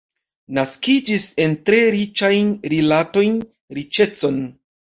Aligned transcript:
Naskiĝis 0.57 1.25
en 1.43 1.53
tre 1.69 1.83
riĉajn 1.97 2.51
rilatojn, 2.75 3.39
riĉecon. 3.79 4.45